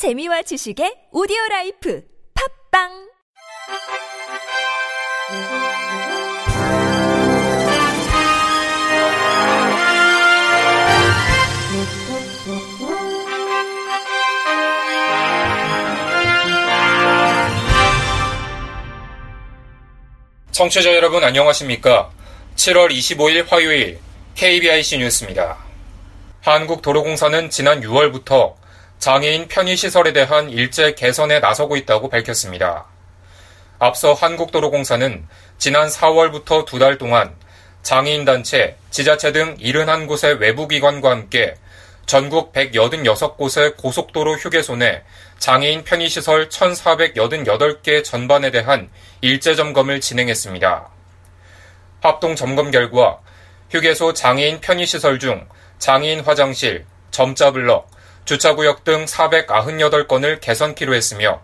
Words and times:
재미와 0.00 0.40
지식의 0.40 1.12
오디오 1.12 1.36
라이프 1.50 2.02
팝빵 2.32 2.88
청취자 20.50 20.94
여러분 20.94 21.22
안녕하십니까? 21.22 22.10
7월 22.56 22.90
25일 22.90 23.46
화요일 23.50 23.98
KBIC 24.34 24.96
뉴스입니다. 24.96 25.58
한국도로공사는 26.40 27.50
지난 27.50 27.82
6월부터 27.82 28.59
장애인 29.00 29.48
편의시설에 29.48 30.12
대한 30.12 30.50
일제 30.50 30.92
개선에 30.92 31.40
나서고 31.40 31.76
있다고 31.78 32.10
밝혔습니다. 32.10 32.84
앞서 33.78 34.12
한국도로공사는 34.12 35.26
지난 35.56 35.88
4월부터 35.88 36.66
두 36.66 36.78
달 36.78 36.98
동안 36.98 37.34
장애인 37.82 38.26
단체, 38.26 38.76
지자체 38.90 39.32
등 39.32 39.56
71곳의 39.56 40.38
외부기관과 40.38 41.10
함께 41.10 41.54
전국 42.04 42.52
186곳의 42.52 43.78
고속도로 43.78 44.34
휴게소 44.34 44.76
내 44.76 45.02
장애인 45.38 45.84
편의시설 45.84 46.50
1,488개 46.50 48.04
전반에 48.04 48.50
대한 48.50 48.90
일제 49.22 49.54
점검을 49.54 50.02
진행했습니다. 50.02 50.90
합동 52.02 52.36
점검 52.36 52.70
결과 52.70 53.18
휴게소 53.70 54.12
장애인 54.12 54.60
편의시설 54.60 55.18
중 55.18 55.48
장애인 55.78 56.20
화장실, 56.20 56.84
점자 57.10 57.50
블럭, 57.50 57.90
주차구역 58.30 58.84
등 58.84 59.06
498건을 59.06 60.40
개선키로 60.40 60.94
했으며 60.94 61.42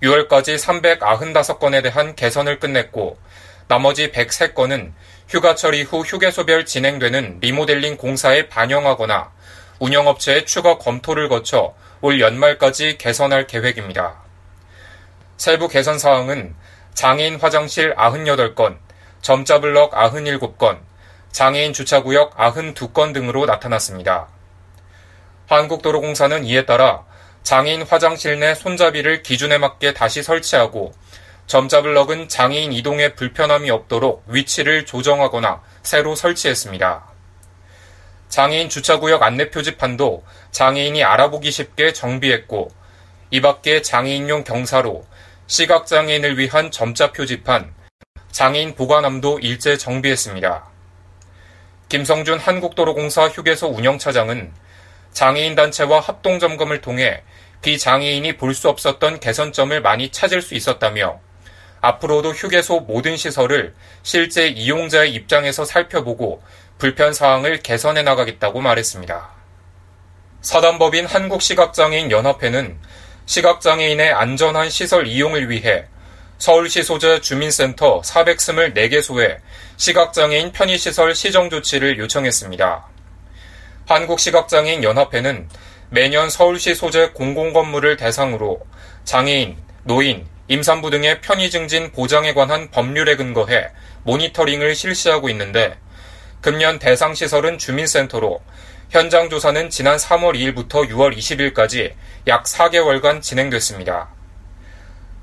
6월까지 0.00 0.56
395건에 0.60 1.82
대한 1.82 2.14
개선을 2.14 2.60
끝냈고 2.60 3.18
나머지 3.66 4.12
103건은 4.12 4.92
휴가철 5.28 5.74
이후 5.74 6.02
휴게소별 6.02 6.66
진행되는 6.66 7.38
리모델링 7.40 7.96
공사에 7.96 8.48
반영하거나 8.48 9.32
운영업체의 9.80 10.46
추가 10.46 10.78
검토를 10.78 11.28
거쳐 11.28 11.74
올 12.00 12.20
연말까지 12.20 12.98
개선할 12.98 13.48
계획입니다. 13.48 14.22
세부 15.36 15.66
개선 15.66 15.98
사항은 15.98 16.54
장애인 16.94 17.40
화장실 17.40 17.96
98건, 17.96 18.78
점자 19.20 19.58
블럭 19.58 19.90
97건, 19.90 20.78
장애인 21.32 21.72
주차구역 21.72 22.36
92건 22.36 23.12
등으로 23.14 23.46
나타났습니다. 23.46 24.28
한국도로공사는 25.50 26.44
이에 26.44 26.64
따라 26.64 27.04
장애인 27.42 27.82
화장실 27.82 28.38
내 28.38 28.54
손잡이를 28.54 29.24
기준에 29.24 29.58
맞게 29.58 29.94
다시 29.94 30.22
설치하고 30.22 30.92
점자 31.46 31.82
블럭은 31.82 32.28
장애인 32.28 32.72
이동에 32.72 33.14
불편함이 33.14 33.68
없도록 33.70 34.22
위치를 34.28 34.86
조정하거나 34.86 35.60
새로 35.82 36.14
설치했습니다. 36.14 37.04
장애인 38.28 38.68
주차구역 38.68 39.24
안내 39.24 39.50
표지판도 39.50 40.22
장애인이 40.52 41.02
알아보기 41.02 41.50
쉽게 41.50 41.92
정비했고 41.92 42.70
이 43.32 43.40
밖에 43.40 43.82
장애인용 43.82 44.44
경사로, 44.44 45.04
시각장애인을 45.48 46.38
위한 46.38 46.70
점자 46.70 47.10
표지판, 47.10 47.74
장애인 48.30 48.76
보관함도 48.76 49.40
일제 49.40 49.76
정비했습니다. 49.76 50.64
김성준 51.88 52.38
한국도로공사 52.38 53.26
휴게소 53.26 53.66
운영차장은 53.66 54.52
장애인 55.12 55.54
단체와 55.54 56.00
합동 56.00 56.38
점검을 56.38 56.80
통해 56.80 57.22
비장애인이 57.62 58.36
볼 58.36 58.54
수 58.54 58.68
없었던 58.68 59.20
개선점을 59.20 59.80
많이 59.82 60.10
찾을 60.10 60.42
수 60.42 60.54
있었다며 60.54 61.20
앞으로도 61.82 62.32
휴게소 62.32 62.80
모든 62.80 63.16
시설을 63.16 63.74
실제 64.02 64.48
이용자의 64.48 65.12
입장에서 65.14 65.64
살펴보고 65.64 66.42
불편 66.78 67.12
사항을 67.12 67.60
개선해 67.60 68.02
나가겠다고 68.02 68.60
말했습니다. 68.60 69.30
사단법인 70.42 71.06
한국시각장애인 71.06 72.10
연합회는 72.10 72.78
시각장애인의 73.26 74.12
안전한 74.12 74.70
시설 74.70 75.06
이용을 75.06 75.50
위해 75.50 75.84
서울시 76.38 76.82
소재 76.82 77.20
주민센터 77.20 78.00
424개 78.00 79.02
소에 79.02 79.38
시각장애인 79.76 80.52
편의시설 80.52 81.14
시정 81.14 81.50
조치를 81.50 81.98
요청했습니다. 81.98 82.88
한국시각장애인 83.90 84.84
연합회는 84.84 85.48
매년 85.90 86.30
서울시 86.30 86.76
소재 86.76 87.08
공공건물을 87.08 87.96
대상으로 87.96 88.60
장애인, 89.02 89.56
노인, 89.82 90.24
임산부 90.46 90.90
등의 90.90 91.20
편의 91.20 91.50
증진 91.50 91.90
보장에 91.90 92.32
관한 92.32 92.70
법률에 92.70 93.16
근거해 93.16 93.68
모니터링을 94.04 94.76
실시하고 94.76 95.28
있는데 95.30 95.76
금년 96.40 96.78
대상 96.78 97.14
시설은 97.14 97.58
주민센터로 97.58 98.40
현장 98.90 99.28
조사는 99.28 99.70
지난 99.70 99.96
3월 99.96 100.36
2일부터 100.36 100.88
6월 100.88 101.16
20일까지 101.16 101.92
약 102.28 102.44
4개월간 102.44 103.20
진행됐습니다. 103.22 104.08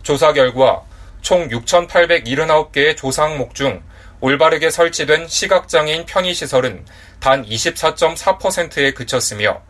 조사 0.03 0.33
결과 0.33 0.83
총 1.21 1.47
6,879개의 1.47 2.97
조사 2.97 3.23
항목 3.23 3.55
중 3.55 3.81
올바르게 4.19 4.71
설치된 4.71 5.27
시각장애인 5.27 6.05
편의시설은 6.05 6.85
단 7.19 7.45
24.4%에 7.45 8.91
그쳤으며 8.91 9.61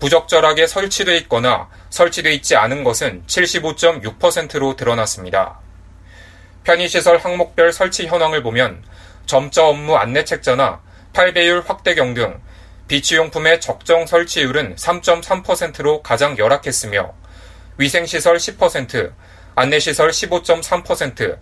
부적절하게 0.00 0.66
설치돼 0.66 1.16
있거나 1.18 1.68
설치돼 1.90 2.32
있지 2.34 2.56
않은 2.56 2.82
것은 2.82 3.24
75.6%로 3.26 4.76
드러났습니다. 4.76 5.60
편의시설 6.64 7.18
항목별 7.18 7.72
설치 7.72 8.06
현황을 8.06 8.42
보면 8.42 8.82
점자 9.26 9.66
업무 9.66 9.96
안내 9.96 10.24
책자나 10.24 10.80
8배율 11.12 11.64
확대경 11.64 12.14
등 12.14 12.40
비치용품의 12.88 13.60
적정 13.60 14.06
설치율은 14.06 14.76
3.3%로 14.76 16.02
가장 16.02 16.36
열악했으며 16.36 17.14
위생시설 17.78 18.36
10%, 18.36 19.12
안내시설 19.54 20.10
15.3%, 20.10 21.38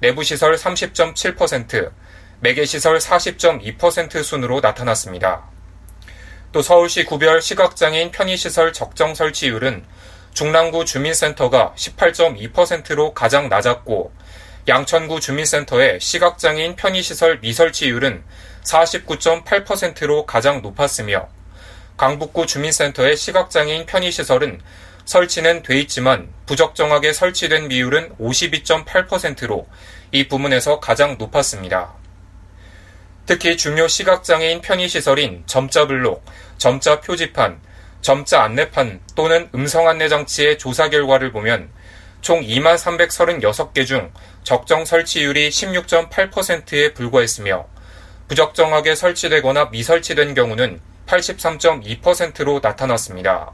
내부시설 0.00 0.56
30.7%, 0.56 1.92
매개시설 2.40 2.98
40.2% 2.98 4.22
순으로 4.22 4.60
나타났습니다. 4.60 5.44
또 6.52 6.62
서울시 6.62 7.04
구별 7.04 7.40
시각장애인 7.40 8.10
편의시설 8.10 8.72
적정 8.72 9.14
설치율은 9.14 9.84
중랑구 10.32 10.84
주민센터가 10.84 11.72
18.2%로 11.76 13.14
가장 13.14 13.48
낮았고 13.48 14.12
양천구 14.68 15.20
주민센터의 15.20 16.00
시각장애인 16.00 16.76
편의시설 16.76 17.38
미설치율은 17.40 18.24
49.8%로 18.64 20.26
가장 20.26 20.60
높았으며 20.60 21.28
강북구 21.96 22.46
주민센터의 22.46 23.16
시각장애인 23.16 23.86
편의시설은 23.86 24.60
설치는 25.06 25.62
돼 25.62 25.78
있지만 25.80 26.28
부적정하게 26.46 27.12
설치된 27.12 27.68
비율은 27.68 28.16
52.8%로 28.16 29.66
이 30.12 30.28
부문에서 30.28 30.80
가장 30.80 31.16
높았습니다. 31.16 31.94
특히 33.24 33.56
중요 33.56 33.88
시각장애인 33.88 34.60
편의시설인 34.60 35.44
점자 35.46 35.86
블록, 35.86 36.24
점자 36.58 37.00
표지판, 37.00 37.60
점자 38.00 38.42
안내판 38.42 39.00
또는 39.14 39.48
음성 39.54 39.88
안내 39.88 40.08
장치의 40.08 40.58
조사 40.58 40.90
결과를 40.90 41.32
보면 41.32 41.70
총 42.20 42.40
2만 42.40 42.76
336개 42.76 43.86
중 43.86 44.12
적정 44.42 44.84
설치율이 44.84 45.50
16.8%에 45.50 46.94
불과했으며 46.94 47.66
부적정하게 48.28 48.96
설치되거나 48.96 49.66
미설치된 49.66 50.34
경우는 50.34 50.80
83.2%로 51.06 52.60
나타났습니다. 52.60 53.52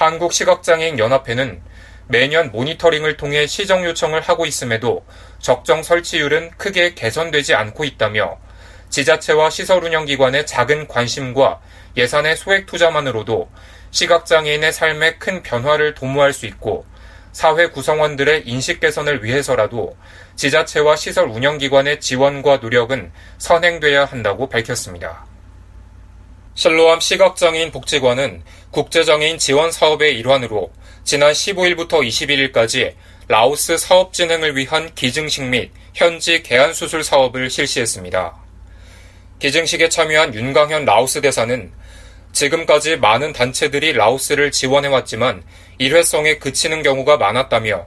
한국시각장애인 0.00 0.98
연합회는 0.98 1.60
매년 2.08 2.50
모니터링을 2.50 3.18
통해 3.18 3.46
시정 3.46 3.84
요청을 3.84 4.22
하고 4.22 4.46
있음에도 4.46 5.04
적정 5.40 5.82
설치율은 5.82 6.52
크게 6.56 6.94
개선되지 6.94 7.54
않고 7.54 7.84
있다며 7.84 8.38
지자체와 8.88 9.50
시설 9.50 9.84
운영 9.84 10.06
기관의 10.06 10.46
작은 10.46 10.88
관심과 10.88 11.60
예산의 11.96 12.36
소액 12.36 12.66
투자만으로도 12.66 13.50
시각장애인의 13.90 14.72
삶에 14.72 15.16
큰 15.16 15.42
변화를 15.42 15.94
도모할 15.94 16.32
수 16.32 16.46
있고 16.46 16.86
사회 17.32 17.68
구성원들의 17.68 18.44
인식 18.46 18.80
개선을 18.80 19.22
위해서라도 19.22 19.96
지자체와 20.34 20.96
시설 20.96 21.28
운영 21.28 21.58
기관의 21.58 22.00
지원과 22.00 22.56
노력은 22.56 23.12
선행돼야 23.38 24.06
한다고 24.06 24.48
밝혔습니다. 24.48 25.29
실로암 26.54 27.00
시각장애인 27.00 27.70
복지관은 27.70 28.42
국제장애인 28.70 29.38
지원 29.38 29.70
사업의 29.70 30.18
일환으로 30.18 30.70
지난 31.04 31.32
15일부터 31.32 32.06
21일까지 32.06 32.94
라오스 33.28 33.78
사업 33.78 34.12
진행을 34.12 34.56
위한 34.56 34.92
기증식 34.94 35.44
및 35.44 35.70
현지 35.94 36.42
개안 36.42 36.74
수술 36.74 37.04
사업을 37.04 37.48
실시했습니다. 37.48 38.34
기증식에 39.38 39.88
참여한 39.88 40.34
윤강현 40.34 40.84
라오스 40.84 41.20
대사는 41.20 41.72
지금까지 42.32 42.96
많은 42.96 43.32
단체들이 43.32 43.92
라오스를 43.94 44.50
지원해왔지만 44.50 45.42
일회성에 45.78 46.38
그치는 46.38 46.82
경우가 46.82 47.16
많았다며 47.16 47.86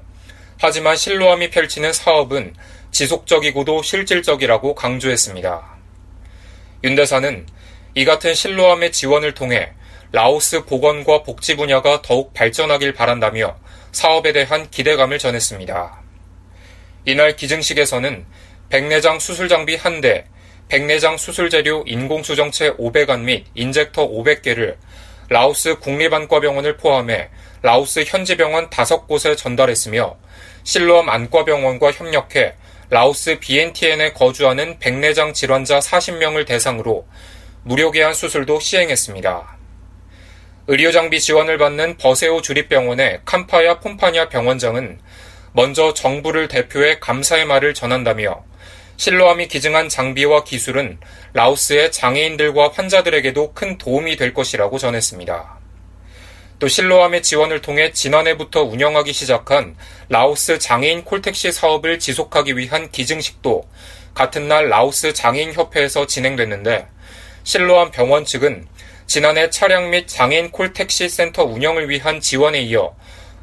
하지만 0.60 0.96
실로암이 0.96 1.50
펼치는 1.50 1.94
사업은 1.94 2.56
지속적이고도 2.92 3.84
실질적이라고 3.84 4.76
강조했습니다. 4.76 5.74
윤 6.86 6.96
대사는 6.96 7.46
이 7.96 8.06
같은 8.06 8.34
실로암의 8.34 8.92
지원을 8.92 9.34
통해 9.34 9.72
라오스 10.12 10.66
보건과 10.66 11.24
복지 11.24 11.56
분야가 11.56 12.02
더욱 12.02 12.34
발전하길 12.34 12.94
바란다며 12.94 13.56
사업에 13.92 14.34
대한 14.34 14.70
기대감을 14.70 15.20
전했습니다. 15.20 16.02
이날 17.06 17.36
기증식에서는 17.36 18.26
백내장 18.70 19.20
수술 19.20 19.48
장비 19.48 19.78
1대, 19.78 20.24
백내장 20.70 21.18
수술 21.18 21.50
재료 21.50 21.84
인공수정체 21.86 22.74
500안 22.78 23.22
및 23.22 23.46
인젝터 23.54 24.08
500개를 24.10 24.78
라오스 25.30 25.80
국립안과병원을 25.80 26.78
포함해 26.78 27.30
라오스 27.62 28.04
현지 28.08 28.36
병원 28.36 28.70
5곳에 28.70 29.38
전달했으며 29.38 30.18
실로암 30.64 31.10
안과병원과 31.10 31.92
협력해 31.92 32.56
라오스 32.90 33.40
비엔티엔에 33.40 34.14
거주하는 34.14 34.80
백내장 34.80 35.34
질환자 35.34 35.80
40명을 35.80 36.46
대상으로 36.46 37.06
무료 37.66 37.92
개안 37.92 38.14
수술도 38.14 38.60
시행했습니다. 38.60 39.58
의료장비 40.68 41.22
지원을 41.22 41.58
받는 41.58 41.96
버세오 41.96 42.42
주립병원의 42.42 43.22
캄파야 43.24 43.80
폼파냐 43.80 44.28
병원장은 44.28 45.00
먼저 45.54 45.94
정부를 45.94 46.50
대표해 46.50 47.00
감사의 47.00 47.46
말을 47.46 47.74
전한다며 47.74 48.44
실로암이 48.98 49.48
기증한 49.48 49.88
장비와 49.88 50.44
기술은 50.44 51.00
라오스의 51.32 51.94
장애인들과 51.94 52.72
환자들에게도 52.74 53.54
큰 53.54 53.78
도움이 53.78 54.18
될 54.18 54.34
것이라고 54.34 54.78
전했습니다. 54.78 55.60
또 56.60 56.68
실로암의 56.68 57.24
지원을 57.24 57.62
통해 57.62 57.94
지난해부터 57.94 58.64
운영하기 58.64 59.14
시작한 59.14 59.78
라오스 60.10 60.60
장애인 60.60 61.06
콜택시 61.06 61.54
사업을 61.54 62.00
지속하기 62.00 62.58
위한 62.58 62.92
기증식도 62.92 63.70
같은 64.14 64.50
날 64.50 64.68
라오스 64.68 65.14
장애인 65.14 65.54
협회에서 65.54 66.08
진행됐는데 66.08 66.88
실로암 67.44 67.92
병원 67.92 68.26
측은 68.26 68.68
지난해 69.06 69.50
차량 69.50 69.90
및 69.90 70.08
장애인 70.08 70.52
콜택시 70.52 71.10
센터 71.10 71.44
운영을 71.44 71.90
위한 71.90 72.20
지원에 72.20 72.62
이어 72.62 72.96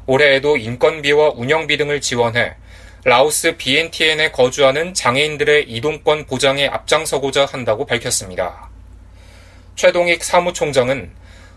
올해에도 0.07 0.57
인건비와 0.57 1.33
운영비 1.35 1.77
등을 1.77 2.01
지원해 2.01 2.55
라오스 3.03 3.57
BNTN에 3.57 4.31
거주하는 4.31 4.93
장애인들의 4.93 5.69
이동권 5.69 6.25
보장에 6.25 6.67
앞장서고자 6.67 7.45
한다고 7.45 7.85
밝혔습니다. 7.85 8.69
최동익 9.75 10.23
사무총장은 10.23 11.11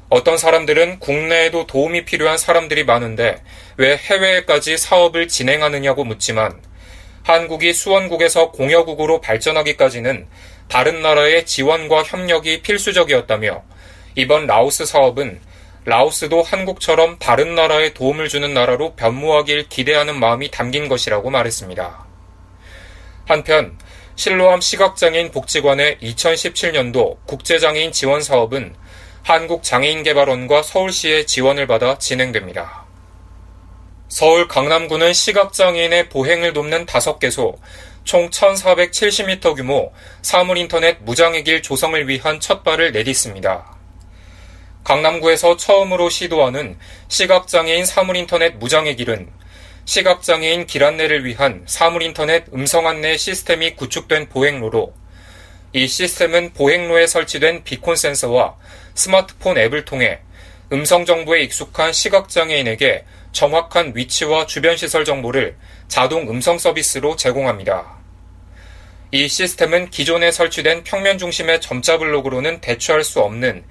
어떤 0.08 0.38
사람들은 0.38 1.00
국내에도 1.00 1.66
도움이 1.66 2.04
필요한 2.04 2.38
사람들이 2.38 2.84
많은데 2.84 3.42
왜 3.76 3.96
해외에까지 3.96 4.76
사업을 4.76 5.28
진행하느냐고 5.28 6.04
묻지만 6.04 6.62
한국이 7.24 7.72
수원국에서 7.72 8.50
공여국으로 8.50 9.20
발전하기까지는 9.20 10.26
다른 10.68 11.02
나라의 11.02 11.46
지원과 11.46 12.02
협력이 12.02 12.62
필수적이었다며 12.62 13.62
이번 14.16 14.46
라오스 14.46 14.86
사업은 14.86 15.40
라오스도 15.84 16.42
한국처럼 16.42 17.18
다른 17.18 17.54
나라에 17.54 17.92
도움을 17.92 18.28
주는 18.28 18.54
나라로 18.54 18.94
변모하길 18.94 19.68
기대하는 19.68 20.18
마음이 20.18 20.50
담긴 20.50 20.88
것이라고 20.88 21.30
말했습니다. 21.30 22.06
한편 23.26 23.78
실로암 24.16 24.60
시각장애인 24.60 25.30
복지관의 25.30 25.98
2017년도 25.98 27.18
국제장애인 27.26 27.92
지원 27.92 28.22
사업은 28.22 28.74
한국장애인개발원과 29.24 30.62
서울시의 30.62 31.26
지원을 31.26 31.66
받아 31.66 31.98
진행됩니다. 31.98 32.84
서울 34.08 34.46
강남구는 34.46 35.12
시각장애인의 35.12 36.08
보행을 36.08 36.52
돕는 36.52 36.86
5개소 36.86 37.56
총 38.04 38.28
1470m 38.28 39.56
규모 39.56 39.92
사물인터넷 40.20 40.98
무장의 41.02 41.42
길 41.42 41.62
조성을 41.62 42.06
위한 42.06 42.38
첫 42.38 42.62
발을 42.62 42.92
내딛습니다. 42.92 43.74
강남구에서 44.84 45.56
처음으로 45.56 46.10
시도하는 46.10 46.78
시각장애인 47.08 47.86
사물인터넷 47.86 48.56
무장의 48.58 48.96
길은 48.96 49.30
시각장애인 49.86 50.66
길 50.66 50.84
안내를 50.84 51.24
위한 51.24 51.62
사물인터넷 51.66 52.52
음성 52.52 52.86
안내 52.86 53.16
시스템이 53.16 53.74
구축된 53.76 54.28
보행로로 54.28 54.92
이 55.72 55.88
시스템은 55.88 56.52
보행로에 56.52 57.06
설치된 57.06 57.64
비콘 57.64 57.96
센서와 57.96 58.56
스마트폰 58.94 59.56
앱을 59.56 59.86
통해 59.86 60.20
음성 60.72 61.04
정보에 61.04 61.42
익숙한 61.42 61.92
시각장애인에게 61.92 63.04
정확한 63.32 63.92
위치와 63.94 64.46
주변 64.46 64.76
시설 64.76 65.04
정보를 65.04 65.56
자동 65.88 66.28
음성 66.30 66.58
서비스로 66.58 67.16
제공합니다. 67.16 67.98
이 69.10 69.28
시스템은 69.28 69.90
기존에 69.90 70.32
설치된 70.32 70.84
평면 70.84 71.18
중심의 71.18 71.60
점자 71.60 71.98
블록으로는 71.98 72.60
대처할 72.60 73.04
수 73.04 73.20
없는 73.20 73.64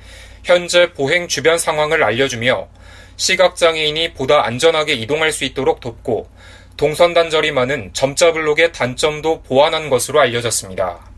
현재 0.44 0.94
보행 0.94 1.28
주변 1.28 1.58
상황을 1.58 2.04
알려주며 2.04 2.70
시각장애인이 3.16 4.14
보다 4.14 4.46
안전하게 4.46 4.94
이동할 4.94 5.32
수 5.32 5.44
있도록 5.46 5.80
돕고 5.80 6.30
동선 6.78 7.14
단절이 7.14 7.52
많은 7.52 7.92
점자 7.94 8.32
블록의 8.32 8.72
단점도 8.72 9.44
보완한 9.44 9.90
것으로 9.90 10.20
알려졌습니다. 10.20 11.12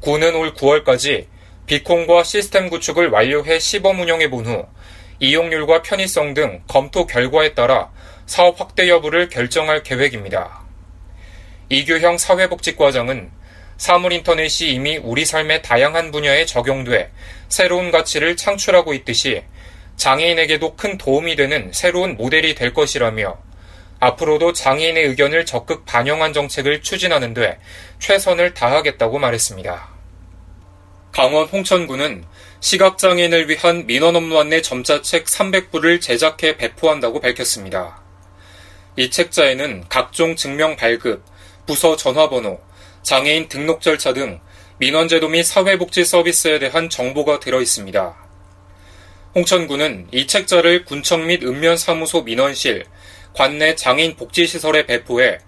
구는 0.00 0.34
올 0.34 0.54
9월까지 0.54 1.26
비콘과 1.66 2.24
시스템 2.24 2.68
구축을 2.68 3.08
완료해 3.08 3.58
시범 3.58 4.00
운영해 4.00 4.28
본 4.30 4.46
후 4.46 4.66
이용률과 5.20 5.82
편의성 5.82 6.34
등 6.34 6.62
검토 6.66 7.06
결과에 7.06 7.54
따라 7.54 7.90
사업 8.26 8.60
확대 8.60 8.88
여부를 8.88 9.28
결정할 9.28 9.82
계획입니다. 9.82 10.64
이규형 11.70 12.18
사회복지과장은 12.18 13.30
사물 13.76 14.12
인터넷이 14.12 14.72
이미 14.72 14.98
우리 14.98 15.24
삶의 15.24 15.62
다양한 15.62 16.10
분야에 16.10 16.44
적용돼 16.46 17.10
새로운 17.48 17.90
가치를 17.90 18.36
창출하고 18.36 18.92
있듯이 18.94 19.42
장애인에게도 19.96 20.76
큰 20.76 20.98
도움이 20.98 21.36
되는 21.36 21.70
새로운 21.72 22.16
모델이 22.16 22.54
될 22.54 22.74
것이라며 22.74 23.38
앞으로도 24.00 24.52
장애인의 24.52 25.04
의견을 25.06 25.46
적극 25.46 25.86
반영한 25.86 26.32
정책을 26.32 26.82
추진하는데 26.82 27.58
최선을 28.00 28.52
다하겠다고 28.54 29.18
말했습니다. 29.18 29.93
강원 31.14 31.46
홍천구는 31.46 32.24
시각장애인을 32.58 33.48
위한 33.48 33.86
민원 33.86 34.16
업무 34.16 34.36
안내 34.36 34.60
점자책 34.60 35.26
300부를 35.26 36.00
제작해 36.00 36.56
배포한다고 36.56 37.20
밝혔습니다. 37.20 38.02
이 38.96 39.08
책자에는 39.10 39.84
각종 39.88 40.34
증명 40.34 40.74
발급, 40.74 41.24
부서 41.66 41.94
전화번호, 41.94 42.60
장애인 43.04 43.48
등록 43.48 43.80
절차 43.80 44.12
등 44.12 44.40
민원제도 44.78 45.28
및 45.28 45.44
사회복지 45.44 46.04
서비스에 46.04 46.58
대한 46.58 46.90
정보가 46.90 47.38
들어 47.38 47.60
있습니다. 47.60 48.16
홍천구는 49.36 50.08
이 50.10 50.26
책자를 50.26 50.84
군청 50.84 51.28
및 51.28 51.44
읍면사무소 51.44 52.22
민원실, 52.22 52.86
관내 53.34 53.76
장애인 53.76 54.16
복지시설에 54.16 54.86
배포해 54.86 55.38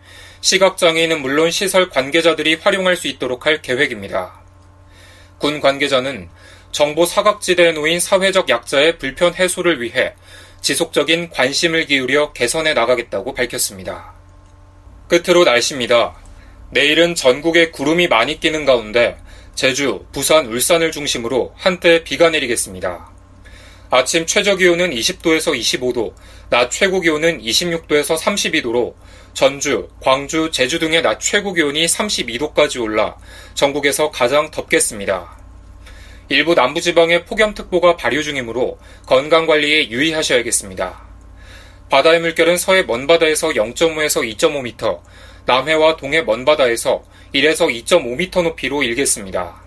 시각장애인은 0.42 1.22
물론 1.22 1.50
시설 1.50 1.90
관계자들이 1.90 2.54
활용할 2.54 2.94
수 2.94 3.08
있도록 3.08 3.46
할 3.46 3.62
계획입니다. 3.62 4.45
군 5.38 5.60
관계자는 5.60 6.28
정보 6.72 7.06
사각지대에 7.06 7.72
놓인 7.72 8.00
사회적 8.00 8.48
약자의 8.48 8.98
불편 8.98 9.34
해소를 9.34 9.80
위해 9.80 10.14
지속적인 10.60 11.30
관심을 11.30 11.86
기울여 11.86 12.32
개선해 12.32 12.74
나가겠다고 12.74 13.34
밝혔습니다. 13.34 14.14
끝으로 15.08 15.44
날씨입니다. 15.44 16.16
내일은 16.70 17.14
전국에 17.14 17.70
구름이 17.70 18.08
많이 18.08 18.40
끼는 18.40 18.64
가운데 18.64 19.16
제주, 19.54 20.04
부산, 20.12 20.46
울산을 20.46 20.92
중심으로 20.92 21.54
한때 21.56 22.04
비가 22.04 22.28
내리겠습니다. 22.30 23.10
아침 23.90 24.26
최저 24.26 24.56
기온은 24.56 24.90
20도에서 24.90 25.58
25도, 25.58 26.12
낮 26.50 26.70
최고 26.70 27.00
기온은 27.00 27.40
26도에서 27.40 28.18
32도로 28.18 28.94
전주, 29.36 29.90
광주, 30.00 30.50
제주 30.50 30.78
등의 30.78 31.02
낮 31.02 31.20
최고 31.20 31.52
기온이 31.52 31.84
32도까지 31.84 32.80
올라 32.80 33.18
전국에서 33.52 34.10
가장 34.10 34.50
덥겠습니다. 34.50 35.36
일부 36.30 36.54
남부지방에 36.54 37.26
폭염특보가 37.26 37.96
발효 37.96 38.22
중이므로 38.22 38.78
건강관리에 39.04 39.90
유의하셔야겠습니다. 39.90 41.02
바다의 41.90 42.20
물결은 42.20 42.56
서해 42.56 42.82
먼바다에서 42.84 43.48
0.5에서 43.48 44.36
2.5m, 44.38 45.00
남해와 45.44 45.96
동해 45.96 46.22
먼바다에서 46.22 47.04
1에서 47.34 47.68
2.5m 47.84 48.42
높이로 48.42 48.84
일겠습니다. 48.84 49.62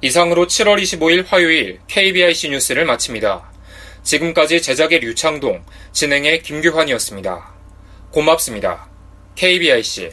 이상으로 0.00 0.48
7월 0.48 0.82
25일 0.82 1.24
화요일 1.28 1.78
KBIC 1.86 2.50
뉴스를 2.50 2.84
마칩니다. 2.86 3.48
지금까지 4.02 4.60
제작의 4.60 4.98
류창동, 4.98 5.64
진행의 5.92 6.42
김규환이었습니다. 6.42 7.51
고맙습니다. 8.12 8.88
KBIC 9.34 10.10